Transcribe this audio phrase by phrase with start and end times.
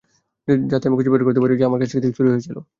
[0.71, 2.57] যাতে আমি খুঁজে বের করতে পারি যা আমার কাছ থেকে চুরি হয়েছিল।